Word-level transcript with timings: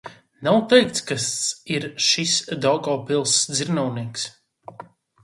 "Nav 0.45 0.55
teikts, 0.71 1.01
kas 1.09 1.27
ir 1.75 1.85
šis 2.07 2.33
"Daugavpils 2.63 3.35
dzirnavnieks"." 3.53 4.23